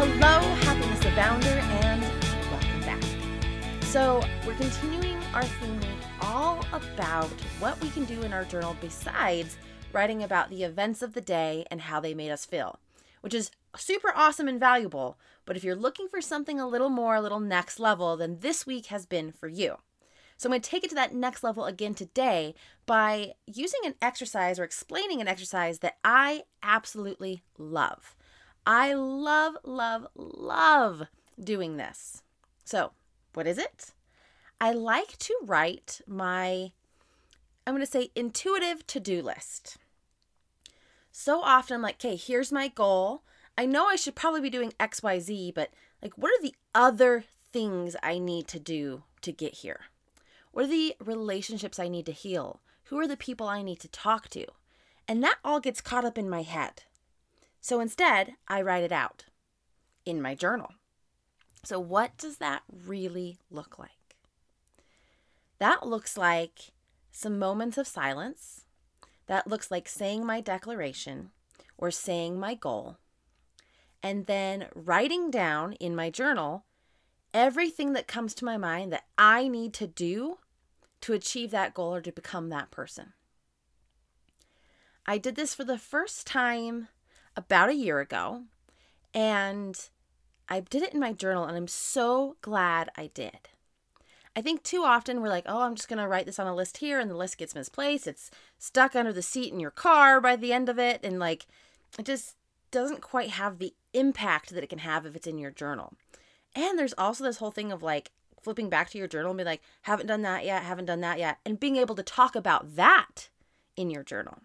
[0.00, 2.00] Hello, Happiness Abounder, and
[2.52, 3.02] welcome back.
[3.82, 5.80] So, we're continuing our theme
[6.20, 9.56] all about what we can do in our journal besides
[9.92, 12.78] writing about the events of the day and how they made us feel,
[13.22, 15.18] which is super awesome and valuable.
[15.44, 18.64] But if you're looking for something a little more, a little next level, then this
[18.64, 19.78] week has been for you.
[20.36, 22.54] So I'm going to take it to that next level again today
[22.86, 28.14] by using an exercise or explaining an exercise that I absolutely love.
[28.70, 31.04] I love, love, love
[31.42, 32.22] doing this.
[32.66, 32.92] So,
[33.32, 33.92] what is it?
[34.60, 36.72] I like to write my,
[37.66, 39.78] I'm going to say, intuitive to do list.
[41.10, 43.22] So often I'm like, okay, here's my goal.
[43.56, 45.70] I know I should probably be doing XYZ, but
[46.02, 49.80] like, what are the other things I need to do to get here?
[50.52, 52.60] What are the relationships I need to heal?
[52.84, 54.44] Who are the people I need to talk to?
[55.08, 56.82] And that all gets caught up in my head.
[57.60, 59.24] So instead, I write it out
[60.04, 60.70] in my journal.
[61.64, 63.90] So, what does that really look like?
[65.58, 66.72] That looks like
[67.10, 68.64] some moments of silence.
[69.26, 71.30] That looks like saying my declaration
[71.76, 72.98] or saying my goal.
[74.02, 76.64] And then writing down in my journal
[77.34, 80.38] everything that comes to my mind that I need to do
[81.02, 83.12] to achieve that goal or to become that person.
[85.06, 86.88] I did this for the first time
[87.38, 88.42] about a year ago,
[89.14, 89.88] and
[90.48, 93.48] I did it in my journal, and I'm so glad I did.
[94.34, 96.54] I think too often we're like, oh, I'm just going to write this on a
[96.54, 98.08] list here, and the list gets misplaced.
[98.08, 101.46] It's stuck under the seat in your car by the end of it, and like
[101.96, 102.34] it just
[102.72, 105.94] doesn't quite have the impact that it can have if it's in your journal.
[106.56, 108.10] And there's also this whole thing of like
[108.42, 111.20] flipping back to your journal and be like, haven't done that yet, haven't done that
[111.20, 113.28] yet, and being able to talk about that
[113.76, 114.38] in your journal.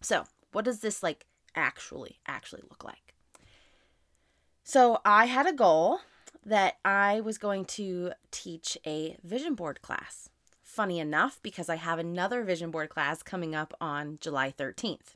[0.00, 3.14] So, what does this like actually actually look like?
[4.62, 6.00] So, I had a goal
[6.44, 10.28] that I was going to teach a vision board class.
[10.62, 15.14] Funny enough, because I have another vision board class coming up on July 13th.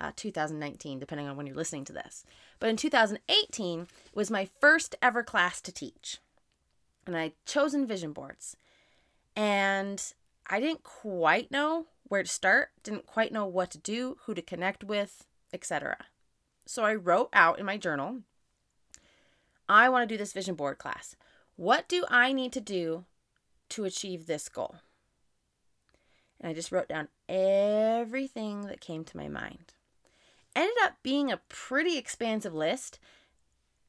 [0.00, 2.24] Uh, 2019, depending on when you're listening to this.
[2.60, 6.18] But in 2018 was my first ever class to teach.
[7.04, 8.56] And I'd chosen vision boards.
[9.34, 10.00] And
[10.46, 14.42] I didn't quite know where to start, didn't quite know what to do, who to
[14.42, 15.96] connect with, etc.
[16.66, 18.22] So I wrote out in my journal
[19.68, 21.14] I want to do this vision board class.
[21.56, 23.04] What do I need to do
[23.70, 24.76] to achieve this goal?
[26.40, 29.74] And I just wrote down everything that came to my mind.
[30.56, 32.98] Ended up being a pretty expansive list.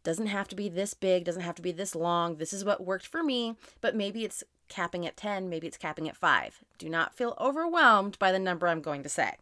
[0.03, 2.37] Doesn't have to be this big, doesn't have to be this long.
[2.37, 6.09] This is what worked for me, but maybe it's capping at 10, maybe it's capping
[6.09, 6.63] at 5.
[6.77, 9.35] Do not feel overwhelmed by the number I'm going to say.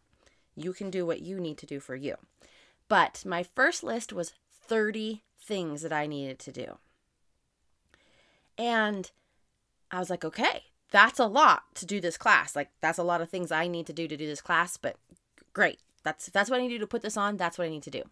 [0.58, 2.16] You can do what you need to do for you.
[2.90, 6.78] But my first list was 30 things that I needed to do.
[8.58, 9.10] And
[9.92, 12.56] I was like, okay, that's a lot to do this class.
[12.56, 14.96] Like that's a lot of things I need to do to do this class, but
[15.54, 15.80] great.
[16.04, 17.84] That's that's what I need to do to put this on, that's what I need
[17.84, 18.04] to do.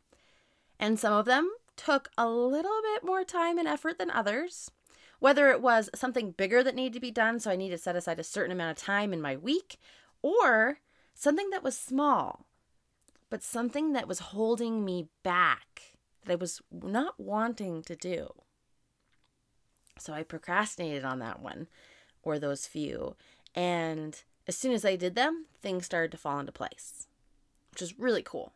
[0.80, 4.72] And some of them took a little bit more time and effort than others.
[5.20, 7.96] Whether it was something bigger that needed to be done, so I need to set
[7.96, 9.78] aside a certain amount of time in my week,
[10.22, 10.80] or
[11.16, 12.46] something that was small,
[13.30, 18.30] but something that was holding me back that I was not wanting to do.
[19.98, 21.68] So I procrastinated on that one
[22.22, 23.16] or those few.
[23.56, 27.08] And as soon as I did them, things started to fall into place,
[27.72, 28.54] which is really cool.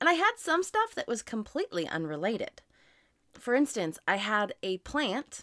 [0.00, 2.62] And I had some stuff that was completely unrelated.
[3.34, 5.42] For instance, I had a plant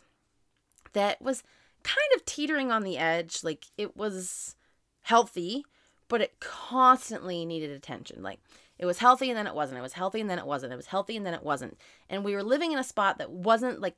[0.94, 1.44] that was
[1.84, 3.44] kind of teetering on the edge.
[3.44, 4.56] Like it was
[5.04, 5.66] healthy,
[6.07, 8.22] but it constantly needed attention.
[8.22, 8.40] Like
[8.78, 9.80] it was healthy and then it wasn't.
[9.80, 10.74] It was healthy and then it wasn't.
[10.74, 11.78] It was healthy and then it wasn't.
[12.10, 13.96] And we were living in a spot that wasn't like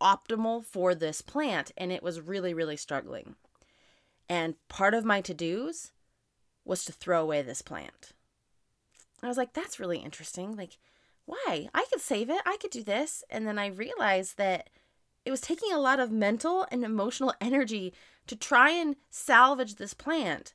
[0.00, 3.36] optimal for this plant and it was really, really struggling.
[4.28, 5.92] And part of my to dos
[6.64, 8.12] was to throw away this plant.
[9.22, 10.54] I was like, that's really interesting.
[10.54, 10.78] Like,
[11.24, 11.68] why?
[11.74, 12.40] I could save it.
[12.44, 13.24] I could do this.
[13.30, 14.70] And then I realized that
[15.24, 17.92] it was taking a lot of mental and emotional energy
[18.26, 20.54] to try and salvage this plant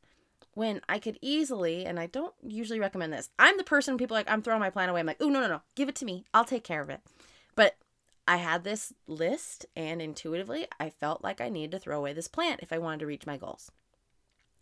[0.53, 3.29] when I could easily, and I don't usually recommend this.
[3.39, 4.99] I'm the person people like, I'm throwing my plan away.
[4.99, 6.25] I'm like, oh, no, no, no, give it to me.
[6.33, 7.01] I'll take care of it.
[7.55, 7.75] But
[8.27, 12.27] I had this list, and intuitively, I felt like I needed to throw away this
[12.27, 13.71] plant if I wanted to reach my goals.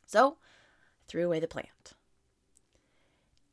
[0.07, 1.93] So, I threw away the plant.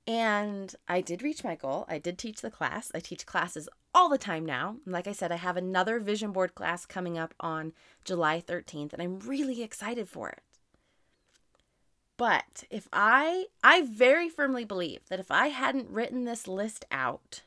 [0.06, 1.84] And I did reach my goal.
[1.86, 2.90] I did teach the class.
[2.94, 4.76] I teach classes all the time now.
[4.86, 7.74] Like I said, I have another vision board class coming up on
[8.04, 10.40] July 13th, and I'm really excited for it.
[12.18, 17.42] But if I, I very firmly believe that if I hadn't written this list out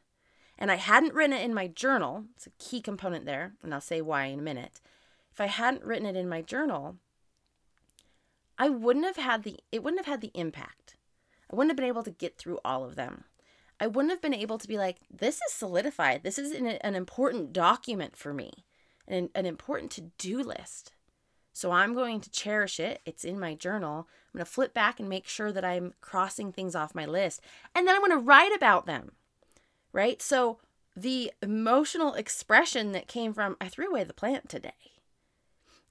[0.57, 3.81] and I hadn't written it in my journal, it's a key component there, and I'll
[3.81, 4.79] say why in a minute.
[5.29, 6.95] If I hadn't written it in my journal,
[8.57, 10.95] I wouldn't have had the, it wouldn't have had the impact.
[11.51, 13.25] I wouldn't have been able to get through all of them.
[13.77, 16.23] I wouldn't have been able to be like, this is solidified.
[16.23, 18.51] This is an, an important document for me,
[19.05, 20.93] an, an important to do list.
[21.53, 23.01] So I'm going to cherish it.
[23.05, 24.07] It's in my journal.
[24.33, 27.41] I'm going to flip back and make sure that I'm crossing things off my list.
[27.75, 29.11] And then I'm going to write about them.
[29.91, 30.21] Right?
[30.21, 30.59] So
[30.95, 34.71] the emotional expression that came from, I threw away the plant today.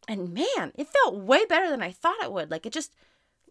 [0.08, 2.50] And man, it felt way better than I thought it would.
[2.50, 2.94] Like it just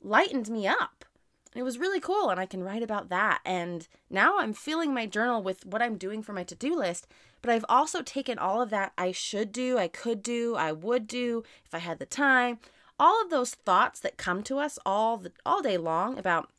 [0.02, 1.06] lightened me up.
[1.56, 3.42] It was really cool, and I can write about that.
[3.44, 7.08] And now I'm filling my journal with what I'm doing for my to do list.
[7.42, 11.08] But I've also taken all of that I should do, I could do, I would
[11.08, 12.60] do if I had the time,
[13.00, 16.50] all of those thoughts that come to us all the, all day long about,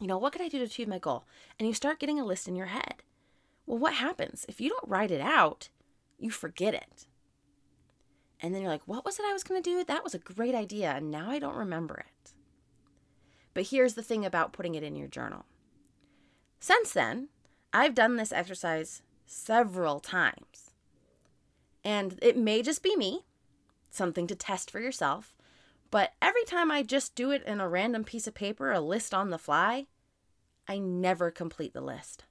[0.00, 1.24] you know, what could I do to achieve my goal?
[1.58, 3.02] And you start getting a list in your head.
[3.66, 5.68] Well, what happens if you don't write it out?
[6.18, 7.06] You forget it.
[8.40, 9.84] And then you're like, what was it I was going to do?
[9.84, 12.33] That was a great idea, and now I don't remember it.
[13.54, 15.46] But here's the thing about putting it in your journal.
[16.60, 17.28] Since then,
[17.72, 20.72] I've done this exercise several times.
[21.84, 23.24] And it may just be me,
[23.90, 25.36] something to test for yourself.
[25.90, 29.14] But every time I just do it in a random piece of paper, a list
[29.14, 29.86] on the fly,
[30.66, 32.24] I never complete the list.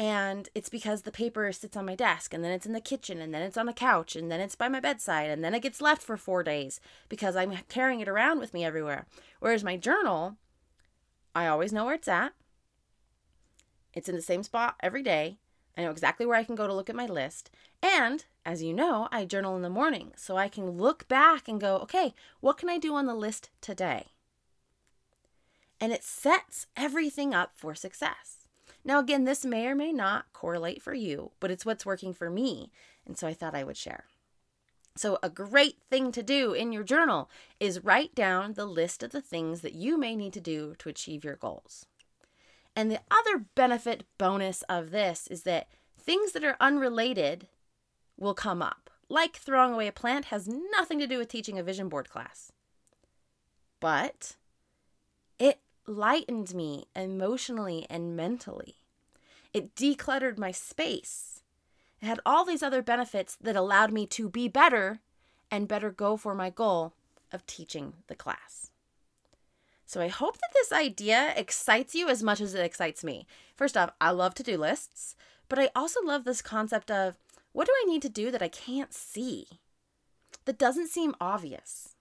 [0.00, 3.20] And it's because the paper sits on my desk and then it's in the kitchen
[3.20, 5.60] and then it's on a couch and then it's by my bedside and then it
[5.60, 6.80] gets left for four days
[7.10, 9.04] because I'm carrying it around with me everywhere.
[9.40, 10.38] Whereas my journal,
[11.34, 12.32] I always know where it's at.
[13.92, 15.36] It's in the same spot every day.
[15.76, 17.50] I know exactly where I can go to look at my list.
[17.82, 21.60] And as you know, I journal in the morning so I can look back and
[21.60, 24.06] go, okay, what can I do on the list today?
[25.78, 28.39] And it sets everything up for success.
[28.84, 32.30] Now, again, this may or may not correlate for you, but it's what's working for
[32.30, 32.70] me.
[33.06, 34.04] And so I thought I would share.
[34.96, 37.30] So, a great thing to do in your journal
[37.60, 40.88] is write down the list of the things that you may need to do to
[40.88, 41.86] achieve your goals.
[42.74, 45.68] And the other benefit bonus of this is that
[45.98, 47.48] things that are unrelated
[48.18, 48.90] will come up.
[49.08, 52.52] Like throwing away a plant has nothing to do with teaching a vision board class.
[53.80, 54.36] But
[55.38, 58.76] it lightened me emotionally and mentally.
[59.52, 61.42] It decluttered my space.
[62.00, 65.00] It had all these other benefits that allowed me to be better
[65.50, 66.94] and better go for my goal
[67.32, 68.70] of teaching the class.
[69.86, 73.26] So I hope that this idea excites you as much as it excites me.
[73.56, 75.16] First off, I love to do lists,
[75.48, 77.18] but I also love this concept of
[77.52, 79.46] what do I need to do that I can't see?
[80.44, 81.96] That doesn't seem obvious.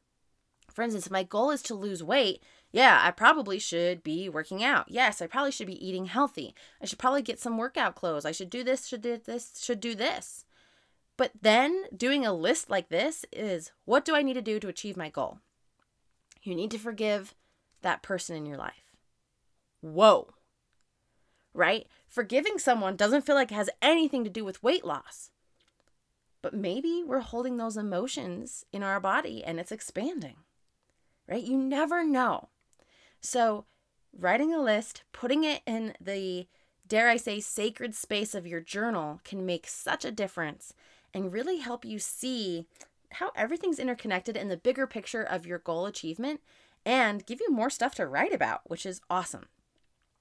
[0.71, 4.63] For instance, if my goal is to lose weight, yeah, I probably should be working
[4.63, 4.85] out.
[4.89, 6.53] Yes, I probably should be eating healthy.
[6.81, 8.25] I should probably get some workout clothes.
[8.25, 10.45] I should do this, should do this, should do this.
[11.17, 14.67] But then doing a list like this is what do I need to do to
[14.67, 15.39] achieve my goal?
[16.43, 17.33] You need to forgive
[17.81, 18.93] that person in your life.
[19.81, 20.29] Whoa.
[21.53, 21.87] Right?
[22.07, 25.31] Forgiving someone doesn't feel like it has anything to do with weight loss.
[26.41, 30.35] But maybe we're holding those emotions in our body and it's expanding.
[31.27, 31.43] Right?
[31.43, 32.49] You never know.
[33.21, 33.65] So,
[34.17, 36.47] writing a list, putting it in the,
[36.87, 40.73] dare I say, sacred space of your journal can make such a difference
[41.13, 42.65] and really help you see
[43.13, 46.41] how everything's interconnected in the bigger picture of your goal achievement
[46.85, 49.47] and give you more stuff to write about, which is awesome.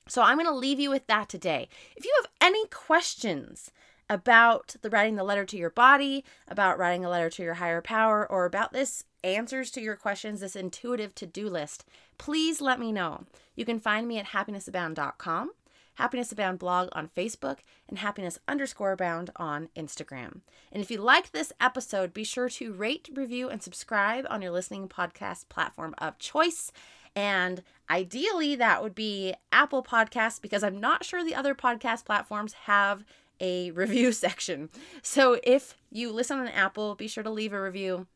[0.08, 1.68] So, I'm going to leave you with that today.
[1.96, 3.70] If you have any questions
[4.10, 7.82] about the writing the letter to your body, about writing a letter to your higher
[7.82, 11.84] power, or about this answers to your questions, this intuitive to do list,
[12.18, 13.24] please let me know.
[13.54, 15.50] You can find me at happinessabound.com,
[15.94, 17.58] Happiness Abound blog on Facebook,
[17.88, 20.42] and happiness underscore abound on Instagram.
[20.70, 24.52] And if you like this episode, be sure to rate, review, and subscribe on your
[24.52, 26.70] listening podcast platform of choice.
[27.16, 32.52] And ideally, that would be Apple Podcasts because I'm not sure the other podcast platforms
[32.52, 33.04] have
[33.40, 34.68] a review section.
[35.02, 38.06] So if you listen on Apple, be sure to leave a review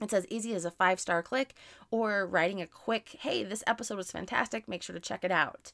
[0.00, 1.54] It's as easy as a five star click
[1.90, 4.68] or writing a quick, hey, this episode was fantastic.
[4.68, 5.72] Make sure to check it out.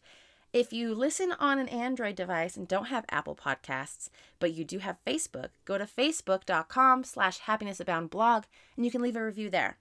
[0.53, 4.79] If you listen on an Android device and don't have Apple Podcasts, but you do
[4.79, 8.45] have Facebook, go to facebook.com slash happinessabound blog
[8.77, 9.79] and you can leave a review there.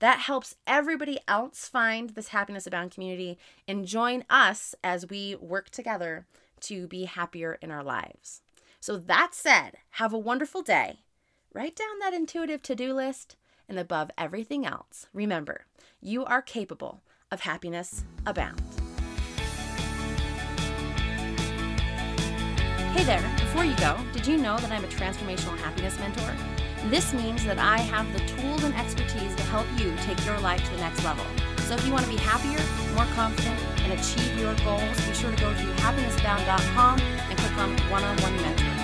[0.00, 5.70] That helps everybody else find this Happiness Abound community and join us as we work
[5.70, 6.26] together
[6.62, 8.42] to be happier in our lives.
[8.80, 11.00] So, that said, have a wonderful day.
[11.52, 13.36] Write down that intuitive to do list,
[13.68, 15.66] and above everything else, remember
[16.00, 18.60] you are capable of happiness abound.
[22.94, 26.34] Hey there, before you go, did you know that I'm a transformational happiness mentor?
[26.86, 30.64] This means that I have the tools and expertise to help you take your life
[30.64, 31.24] to the next level.
[31.68, 35.30] So if you want to be happier, more confident, and achieve your goals, be sure
[35.30, 38.77] to go to happinessabound.com and click on one on one mentoring.